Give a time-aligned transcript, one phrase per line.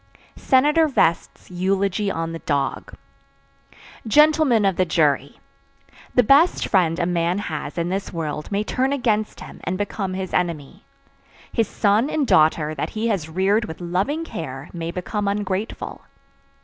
[0.35, 2.95] SENATOR VEST'S EULOGY ON THE DOG.
[4.07, 5.39] "Gentlemen of the Jury:
[6.15, 10.15] The best friend a man has in this world may turn against him and become
[10.15, 10.85] his enemy.
[11.53, 16.01] His son and daughter that he has reared with loving care may become ungrateful.